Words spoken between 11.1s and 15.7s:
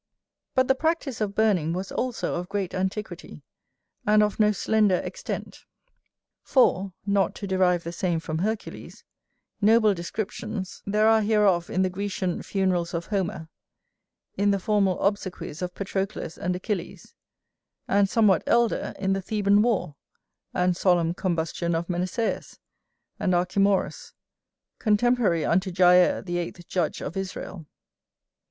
hereof in the Grecian funerals of Homer, in the formal obsequies